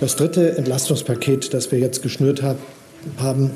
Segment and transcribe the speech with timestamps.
[0.00, 3.50] Das dritte Entlastungspaket, das wir jetzt geschnürt haben,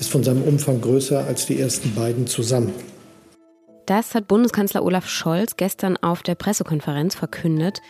[0.00, 2.72] ist von seinem Umfang größer als die ersten beiden zusammen.
[3.84, 7.82] Das hat Bundeskanzler Olaf Scholz gestern auf der Pressekonferenz verkündet.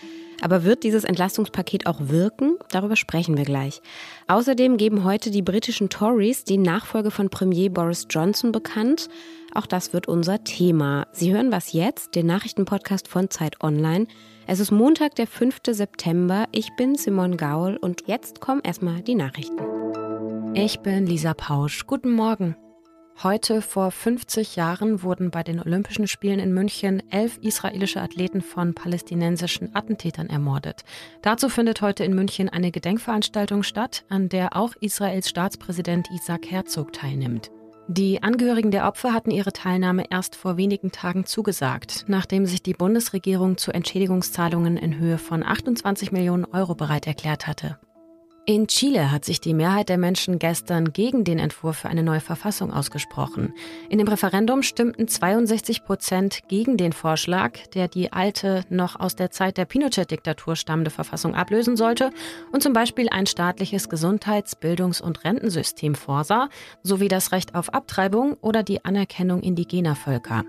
[0.45, 2.58] Aber wird dieses Entlastungspaket auch wirken?
[2.70, 3.80] Darüber sprechen wir gleich.
[4.29, 9.09] Außerdem geben heute die britischen Tories die Nachfolge von Premier Boris Johnson bekannt.
[9.54, 11.06] Auch das wird unser Thema.
[11.12, 14.06] Sie hören was jetzt, den Nachrichtenpodcast von Zeit Online.
[14.46, 15.60] Es ist Montag, der 5.
[15.66, 16.45] September.
[16.52, 19.62] Ich bin Simon Gaul und jetzt kommen erstmal die Nachrichten.
[20.52, 21.86] Ich bin Lisa Pausch.
[21.86, 22.55] Guten Morgen.
[23.23, 28.74] Heute vor 50 Jahren wurden bei den Olympischen Spielen in München elf israelische Athleten von
[28.74, 30.84] palästinensischen Attentätern ermordet.
[31.22, 36.92] Dazu findet heute in München eine Gedenkveranstaltung statt, an der auch Israels Staatspräsident Isaac Herzog
[36.92, 37.50] teilnimmt.
[37.86, 42.72] Die Angehörigen der Opfer hatten ihre Teilnahme erst vor wenigen Tagen zugesagt, nachdem sich die
[42.72, 47.78] Bundesregierung zu Entschädigungszahlungen in Höhe von 28 Millionen Euro bereit erklärt hatte.
[48.47, 52.20] In Chile hat sich die Mehrheit der Menschen gestern gegen den Entwurf für eine neue
[52.20, 53.55] Verfassung ausgesprochen.
[53.89, 59.31] In dem Referendum stimmten 62 Prozent gegen den Vorschlag, der die alte, noch aus der
[59.31, 62.11] Zeit der Pinochet-Diktatur stammende Verfassung ablösen sollte
[62.53, 66.51] und zum Beispiel ein staatliches Gesundheits-, Bildungs- und Rentensystem vorsah,
[66.83, 70.45] sowie das Recht auf Abtreibung oder die Anerkennung indigener Völker.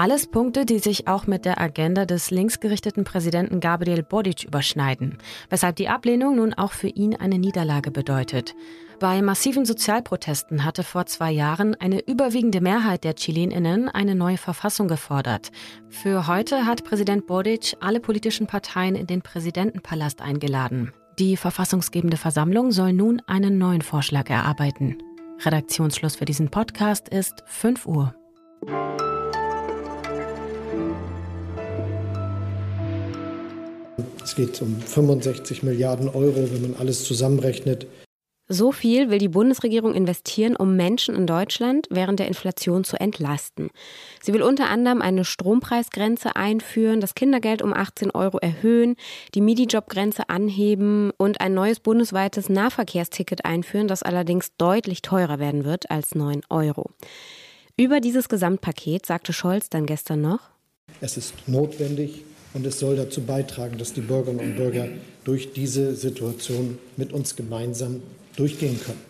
[0.00, 5.18] Alles Punkte, die sich auch mit der Agenda des linksgerichteten Präsidenten Gabriel Boric überschneiden,
[5.50, 8.54] weshalb die Ablehnung nun auch für ihn eine Niederlage bedeutet.
[8.98, 14.88] Bei massiven Sozialprotesten hatte vor zwei Jahren eine überwiegende Mehrheit der Chileninnen eine neue Verfassung
[14.88, 15.50] gefordert.
[15.90, 20.94] Für heute hat Präsident Boric alle politischen Parteien in den Präsidentenpalast eingeladen.
[21.18, 24.96] Die verfassungsgebende Versammlung soll nun einen neuen Vorschlag erarbeiten.
[25.44, 28.14] Redaktionsschluss für diesen Podcast ist 5 Uhr.
[34.30, 37.88] Es geht um 65 Milliarden Euro, wenn man alles zusammenrechnet.
[38.46, 43.70] So viel will die Bundesregierung investieren, um Menschen in Deutschland während der Inflation zu entlasten.
[44.22, 48.94] Sie will unter anderem eine Strompreisgrenze einführen, das Kindergeld um 18 Euro erhöhen,
[49.34, 55.90] die MIDI-Job-Grenze anheben und ein neues bundesweites Nahverkehrsticket einführen, das allerdings deutlich teurer werden wird
[55.90, 56.90] als 9 Euro.
[57.76, 60.50] Über dieses Gesamtpaket sagte Scholz dann gestern noch,
[61.00, 62.22] es ist notwendig,
[62.54, 64.88] und es soll dazu beitragen, dass die Bürgerinnen und Bürger
[65.24, 68.02] durch diese Situation mit uns gemeinsam
[68.36, 69.00] durchgehen können.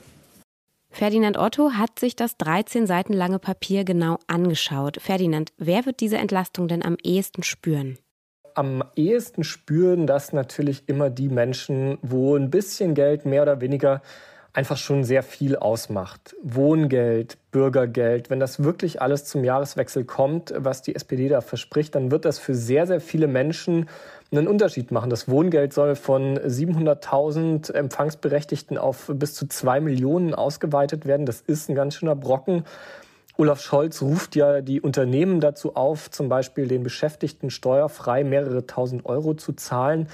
[0.92, 5.00] Ferdinand Otto hat sich das 13 Seiten lange Papier genau angeschaut.
[5.00, 7.96] Ferdinand, wer wird diese Entlastung denn am ehesten spüren?
[8.54, 14.02] Am ehesten spüren das natürlich immer die Menschen, wo ein bisschen Geld mehr oder weniger
[14.52, 16.34] einfach schon sehr viel ausmacht.
[16.42, 22.10] Wohngeld, Bürgergeld, wenn das wirklich alles zum Jahreswechsel kommt, was die SPD da verspricht, dann
[22.10, 23.88] wird das für sehr, sehr viele Menschen
[24.32, 25.10] einen Unterschied machen.
[25.10, 31.26] Das Wohngeld soll von 700.000 Empfangsberechtigten auf bis zu zwei Millionen ausgeweitet werden.
[31.26, 32.64] Das ist ein ganz schöner Brocken.
[33.40, 39.06] Olaf Scholz ruft ja die Unternehmen dazu auf, zum Beispiel den Beschäftigten steuerfrei mehrere tausend
[39.06, 40.08] Euro zu zahlen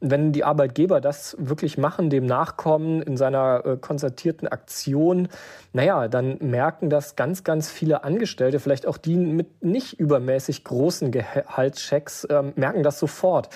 [0.00, 5.28] wenn die Arbeitgeber das wirklich machen, dem nachkommen in seiner äh, konzertierten Aktion,
[5.74, 11.12] naja, dann merken das ganz, ganz viele Angestellte, vielleicht auch die mit nicht übermäßig großen
[11.12, 13.50] Gehaltschecks, ähm, merken das sofort.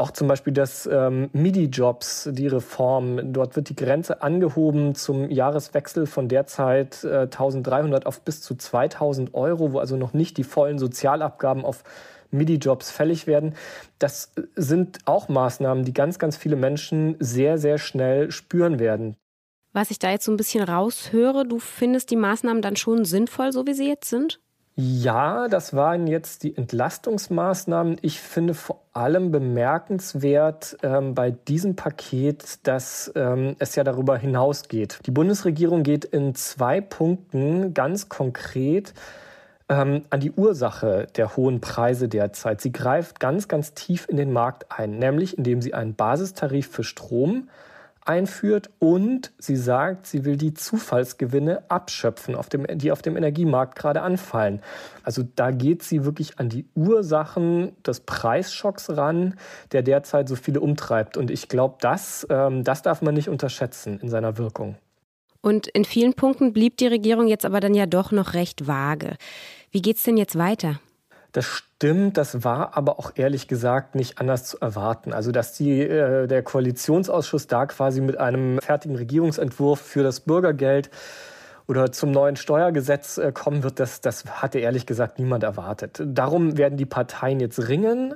[0.00, 3.32] Auch zum Beispiel das ähm, MIDI-Jobs, die Reform.
[3.32, 9.34] Dort wird die Grenze angehoben zum Jahreswechsel von derzeit äh, 1300 auf bis zu 2000
[9.34, 11.82] Euro, wo also noch nicht die vollen Sozialabgaben auf
[12.30, 13.56] MIDI-Jobs fällig werden.
[13.98, 19.16] Das sind auch Maßnahmen, die ganz, ganz viele Menschen sehr, sehr schnell spüren werden.
[19.72, 23.50] Was ich da jetzt so ein bisschen raushöre, du findest die Maßnahmen dann schon sinnvoll,
[23.50, 24.38] so wie sie jetzt sind?
[24.80, 27.96] Ja, das waren jetzt die Entlastungsmaßnahmen.
[28.00, 35.00] Ich finde vor allem bemerkenswert ähm, bei diesem Paket, dass ähm, es ja darüber hinausgeht.
[35.04, 38.94] Die Bundesregierung geht in zwei Punkten ganz konkret
[39.68, 42.60] ähm, an die Ursache der hohen Preise derzeit.
[42.60, 46.84] Sie greift ganz, ganz tief in den Markt ein, nämlich indem sie einen Basistarif für
[46.84, 47.48] Strom
[48.08, 53.78] einführt und sie sagt, sie will die Zufallsgewinne abschöpfen, auf dem, die auf dem Energiemarkt
[53.78, 54.62] gerade anfallen.
[55.02, 59.34] Also da geht sie wirklich an die Ursachen des Preisschocks ran,
[59.72, 61.16] der derzeit so viele umtreibt.
[61.16, 64.76] Und ich glaube, das, ähm, das darf man nicht unterschätzen in seiner Wirkung.
[65.40, 69.16] Und in vielen Punkten blieb die Regierung jetzt aber dann ja doch noch recht vage.
[69.70, 70.80] Wie geht's denn jetzt weiter?
[71.32, 75.12] Das stimmt, das war aber auch ehrlich gesagt nicht anders zu erwarten.
[75.12, 80.90] Also, dass die, äh, der Koalitionsausschuss da quasi mit einem fertigen Regierungsentwurf für das Bürgergeld
[81.66, 86.02] oder zum neuen Steuergesetz äh, kommen wird, das, das hatte ehrlich gesagt niemand erwartet.
[86.02, 88.14] Darum werden die Parteien jetzt ringen.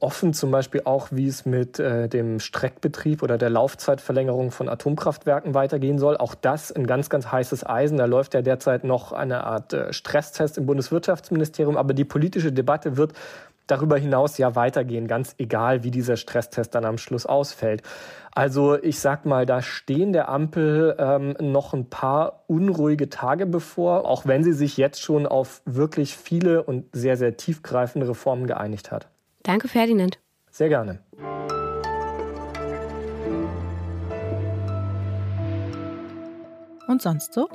[0.00, 5.54] Offen, zum Beispiel auch, wie es mit äh, dem Streckbetrieb oder der Laufzeitverlängerung von Atomkraftwerken
[5.54, 6.16] weitergehen soll.
[6.16, 7.98] Auch das ein ganz, ganz heißes Eisen.
[7.98, 11.76] Da läuft ja derzeit noch eine Art äh, Stresstest im Bundeswirtschaftsministerium.
[11.76, 13.12] Aber die politische Debatte wird
[13.66, 17.82] darüber hinaus ja weitergehen, ganz egal, wie dieser Stresstest dann am Schluss ausfällt.
[18.32, 24.06] Also ich sag mal, da stehen der Ampel ähm, noch ein paar unruhige Tage bevor,
[24.06, 28.90] auch wenn sie sich jetzt schon auf wirklich viele und sehr, sehr tiefgreifende Reformen geeinigt
[28.90, 29.08] hat.
[29.42, 30.18] Danke, Ferdinand.
[30.50, 31.00] Sehr gerne.
[36.88, 37.48] Und sonst so?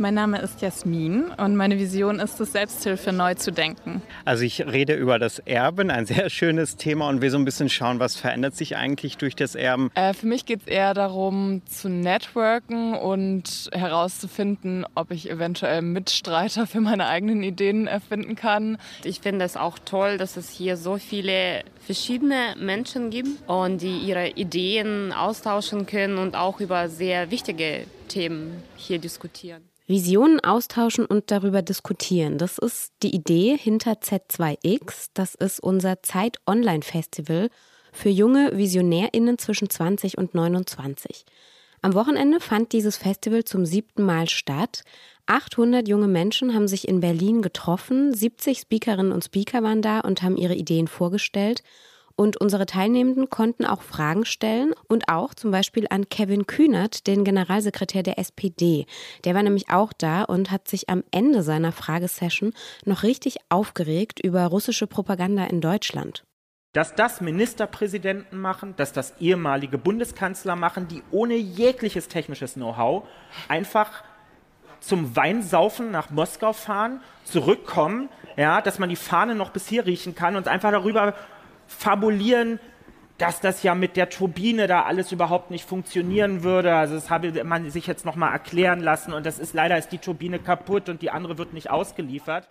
[0.00, 4.00] Mein Name ist Jasmin und meine Vision ist es, Selbsthilfe neu zu denken.
[4.24, 7.68] Also ich rede über das Erben, ein sehr schönes Thema und will so ein bisschen
[7.68, 9.90] schauen, was verändert sich eigentlich durch das Erben.
[9.94, 16.66] Äh, für mich geht es eher darum, zu networken und herauszufinden, ob ich eventuell Mitstreiter
[16.66, 18.78] für meine eigenen Ideen erfinden kann.
[19.04, 23.98] Ich finde es auch toll, dass es hier so viele verschiedene Menschen gibt und die
[23.98, 29.69] ihre Ideen austauschen können und auch über sehr wichtige Themen hier diskutieren.
[29.90, 32.38] Visionen austauschen und darüber diskutieren.
[32.38, 35.10] Das ist die Idee hinter Z2X.
[35.14, 37.50] Das ist unser Zeit-Online-Festival
[37.92, 41.24] für junge VisionärInnen zwischen 20 und 29.
[41.82, 44.84] Am Wochenende fand dieses Festival zum siebten Mal statt.
[45.26, 50.22] 800 junge Menschen haben sich in Berlin getroffen, 70 Speakerinnen und Speaker waren da und
[50.22, 51.64] haben ihre Ideen vorgestellt.
[52.20, 57.24] Und unsere Teilnehmenden konnten auch Fragen stellen und auch zum Beispiel an Kevin Kühnert, den
[57.24, 58.84] Generalsekretär der SPD.
[59.24, 62.52] Der war nämlich auch da und hat sich am Ende seiner Fragesession
[62.84, 66.22] noch richtig aufgeregt über russische Propaganda in Deutschland.
[66.74, 73.04] Dass das Ministerpräsidenten machen, dass das ehemalige Bundeskanzler machen, die ohne jegliches technisches Know-how
[73.48, 74.04] einfach
[74.80, 80.14] zum Weinsaufen nach Moskau fahren, zurückkommen, ja, dass man die Fahne noch bis hier riechen
[80.14, 81.14] kann und einfach darüber
[81.70, 82.60] fabulieren,
[83.18, 86.74] dass das ja mit der Turbine da alles überhaupt nicht funktionieren würde.
[86.74, 89.98] Also das habe man sich jetzt nochmal erklären lassen und das ist leider ist die
[89.98, 92.48] Turbine kaputt und die andere wird nicht ausgeliefert.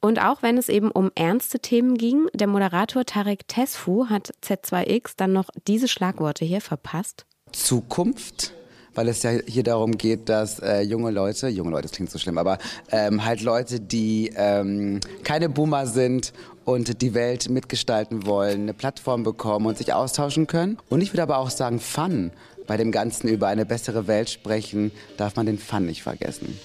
[0.00, 5.14] Und auch wenn es eben um ernste Themen ging, der Moderator Tarek Tesfu hat Z2X
[5.16, 7.26] dann noch diese Schlagworte hier verpasst.
[7.52, 8.54] Zukunft,
[8.94, 12.18] weil es ja hier darum geht, dass äh, junge Leute, junge Leute, das klingt so
[12.18, 12.58] schlimm, aber
[12.90, 16.32] ähm, halt Leute, die ähm, keine Boomer sind
[16.64, 20.78] und die Welt mitgestalten wollen, eine Plattform bekommen und sich austauschen können.
[20.88, 22.30] Und ich würde aber auch sagen, Fun.
[22.66, 26.58] Bei dem Ganzen über eine bessere Welt sprechen, darf man den Fun nicht vergessen.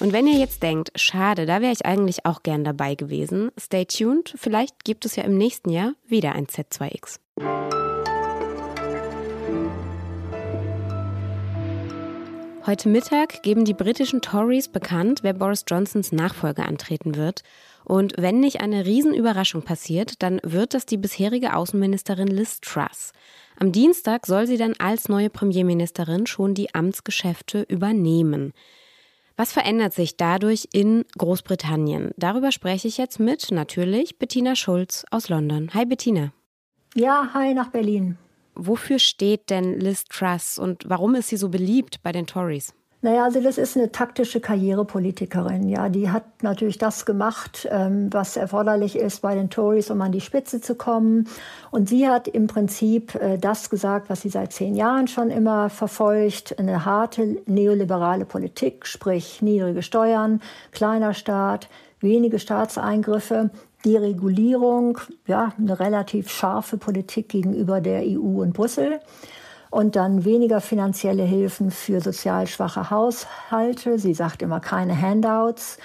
[0.00, 3.86] Und wenn ihr jetzt denkt, schade, da wäre ich eigentlich auch gern dabei gewesen, stay
[3.86, 7.91] tuned, vielleicht gibt es ja im nächsten Jahr wieder ein Z2X.
[12.64, 17.42] Heute Mittag geben die britischen Tories bekannt, wer Boris Johnsons Nachfolger antreten wird.
[17.84, 23.10] Und wenn nicht eine Riesenüberraschung passiert, dann wird das die bisherige Außenministerin Liz Truss.
[23.58, 28.52] Am Dienstag soll sie dann als neue Premierministerin schon die Amtsgeschäfte übernehmen.
[29.36, 32.12] Was verändert sich dadurch in Großbritannien?
[32.16, 35.70] Darüber spreche ich jetzt mit natürlich Bettina Schulz aus London.
[35.74, 36.32] Hi Bettina.
[36.94, 38.18] Ja, hi nach Berlin.
[38.54, 42.74] Wofür steht denn Liz Truss und warum ist sie so beliebt bei den Tories?
[43.04, 45.68] Naja, also das ist eine taktische Karrierepolitikerin.
[45.68, 50.12] Ja, die hat natürlich das gemacht, ähm, was erforderlich ist bei den Tories, um an
[50.12, 51.26] die Spitze zu kommen.
[51.72, 55.68] Und sie hat im Prinzip äh, das gesagt, was sie seit zehn Jahren schon immer
[55.68, 63.50] verfolgt: eine harte neoliberale Politik, sprich niedrige Steuern, kleiner Staat, wenige Staatseingriffe.
[63.84, 69.00] Deregulierung, ja, eine relativ scharfe Politik gegenüber der EU und Brüssel
[69.70, 73.98] und dann weniger finanzielle Hilfen für sozial schwache Haushalte.
[73.98, 75.78] Sie sagt immer keine Handouts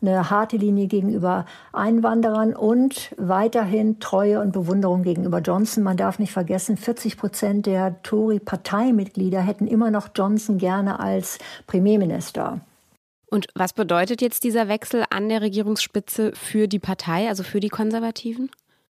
[0.00, 5.82] eine harte Linie gegenüber Einwanderern und weiterhin Treue und Bewunderung gegenüber Johnson.
[5.82, 12.60] Man darf nicht vergessen, 40 Prozent der Tory-Parteimitglieder hätten immer noch Johnson gerne als Premierminister.
[13.30, 17.68] Und was bedeutet jetzt dieser Wechsel an der Regierungsspitze für die Partei, also für die
[17.68, 18.50] Konservativen?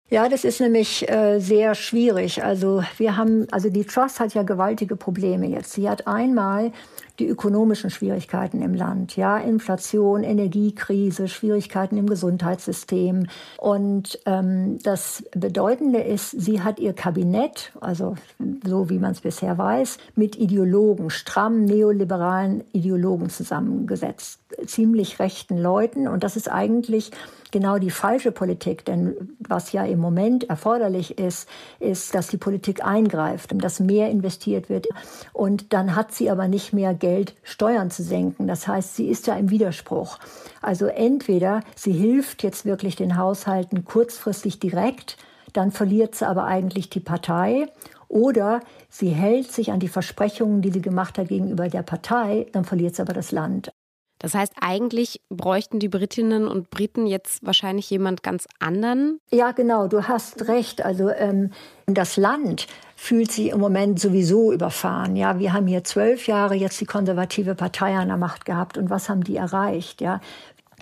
[0.08, 2.42] Ja, das ist nämlich äh, sehr schwierig.
[2.42, 5.72] Also wir haben, also die Trust hat ja gewaltige Probleme jetzt.
[5.72, 6.72] Sie hat einmal
[7.20, 13.26] die ökonomischen Schwierigkeiten im Land, ja, Inflation, Energiekrise, Schwierigkeiten im Gesundheitssystem.
[13.58, 18.16] Und ähm, das Bedeutende ist, sie hat ihr Kabinett, also
[18.64, 26.08] so wie man es bisher weiß, mit Ideologen, stramm neoliberalen Ideologen zusammengesetzt, ziemlich rechten Leuten.
[26.08, 27.12] Und das ist eigentlich
[27.50, 28.84] genau die falsche Politik.
[28.84, 31.48] Denn was ja im Moment erforderlich ist,
[31.78, 34.88] ist, dass die Politik eingreift, dass mehr investiert wird.
[35.32, 38.47] Und dann hat sie aber nicht mehr Geld Geld Steuern zu senken.
[38.47, 40.19] Das heißt, sie ist ja im Widerspruch.
[40.62, 45.17] Also entweder sie hilft jetzt wirklich den Haushalten kurzfristig direkt,
[45.52, 47.67] dann verliert sie aber eigentlich die Partei.
[48.07, 52.64] Oder sie hält sich an die Versprechungen, die sie gemacht hat gegenüber der Partei, dann
[52.64, 53.71] verliert sie aber das Land.
[54.20, 59.18] Das heißt, eigentlich bräuchten die Britinnen und Briten jetzt wahrscheinlich jemand ganz anderen?
[59.30, 60.84] Ja, genau, du hast recht.
[60.84, 61.50] Also ähm,
[61.86, 65.16] das Land fühlt sich im Moment sowieso überfahren.
[65.16, 68.90] Ja, wir haben hier zwölf Jahre jetzt die konservative Partei an der Macht gehabt und
[68.90, 70.02] was haben die erreicht?
[70.02, 70.20] Ja,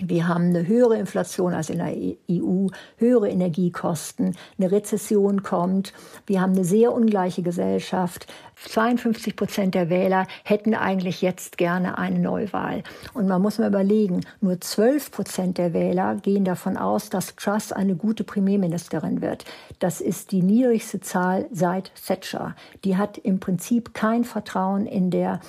[0.03, 1.93] wir haben eine höhere Inflation als in der
[2.31, 5.93] EU, höhere Energiekosten, eine Rezession kommt.
[6.25, 8.27] Wir haben eine sehr ungleiche Gesellschaft.
[8.55, 12.83] 52 Prozent der Wähler hätten eigentlich jetzt gerne eine Neuwahl.
[13.13, 17.71] Und man muss mal überlegen, nur 12 Prozent der Wähler gehen davon aus, dass Truss
[17.71, 19.45] eine gute Premierministerin wird.
[19.79, 22.55] Das ist die niedrigste Zahl seit Thatcher.
[22.83, 25.39] Die hat im Prinzip kein Vertrauen in der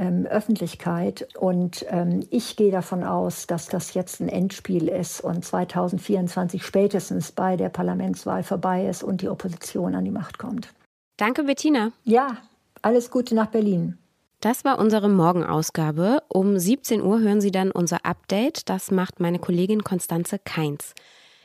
[0.00, 1.28] ähm, Öffentlichkeit.
[1.38, 7.32] Und ähm, ich gehe davon aus, dass das jetzt ein Endspiel ist und 2024 spätestens
[7.32, 10.72] bei der Parlamentswahl vorbei ist und die Opposition an die Macht kommt.
[11.18, 11.92] Danke, Bettina.
[12.04, 12.38] Ja,
[12.80, 13.98] alles Gute nach Berlin.
[14.40, 16.22] Das war unsere Morgenausgabe.
[16.28, 18.70] Um 17 Uhr hören Sie dann unser Update.
[18.70, 20.94] Das macht meine Kollegin Konstanze Keins.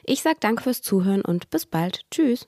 [0.05, 2.05] Ich sage Danke fürs Zuhören und bis bald.
[2.09, 2.47] Tschüss.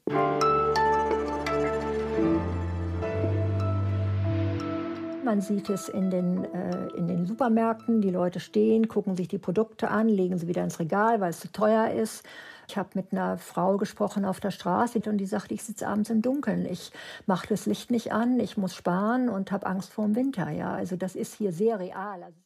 [5.27, 7.99] Man sieht es in den, äh, in den Supermärkten.
[7.99, 11.41] Die Leute stehen, gucken sich die Produkte an, legen sie wieder ins Regal, weil es
[11.41, 12.23] zu teuer ist.
[12.69, 16.09] Ich habe mit einer Frau gesprochen auf der Straße und die sagte, ich sitze abends
[16.11, 16.65] im Dunkeln.
[16.65, 16.93] Ich
[17.25, 20.49] mache das Licht nicht an, ich muss sparen und habe Angst vor dem Winter.
[20.49, 22.23] Ja, also das ist hier sehr real.
[22.23, 22.37] Also